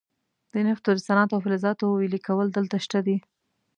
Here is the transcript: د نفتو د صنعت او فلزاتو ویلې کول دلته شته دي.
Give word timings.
د 0.51 0.53
نفتو 0.67 0.89
د 0.95 0.99
صنعت 1.07 1.29
او 1.35 1.39
فلزاتو 1.45 1.85
ویلې 1.89 2.19
کول 2.27 2.47
دلته 2.57 2.77
شته 2.85 2.99
دي. 3.07 3.17